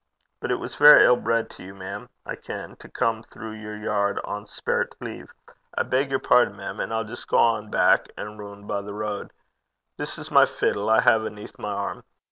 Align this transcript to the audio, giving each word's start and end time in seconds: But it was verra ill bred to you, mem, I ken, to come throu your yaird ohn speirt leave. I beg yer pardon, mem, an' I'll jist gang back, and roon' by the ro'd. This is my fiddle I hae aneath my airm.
But 0.39 0.49
it 0.49 0.55
was 0.55 0.73
verra 0.77 1.03
ill 1.03 1.15
bred 1.15 1.47
to 1.51 1.63
you, 1.63 1.75
mem, 1.75 2.09
I 2.25 2.35
ken, 2.35 2.75
to 2.77 2.89
come 2.89 3.21
throu 3.21 3.51
your 3.51 3.77
yaird 3.77 4.19
ohn 4.23 4.47
speirt 4.47 4.95
leave. 4.99 5.31
I 5.77 5.83
beg 5.83 6.09
yer 6.09 6.17
pardon, 6.17 6.55
mem, 6.57 6.79
an' 6.79 6.91
I'll 6.91 7.03
jist 7.03 7.27
gang 7.27 7.69
back, 7.69 8.07
and 8.17 8.39
roon' 8.39 8.65
by 8.65 8.81
the 8.81 8.95
ro'd. 8.95 9.31
This 9.97 10.17
is 10.17 10.31
my 10.31 10.47
fiddle 10.47 10.89
I 10.89 11.01
hae 11.01 11.23
aneath 11.27 11.59
my 11.59 11.71
airm. 11.71 12.03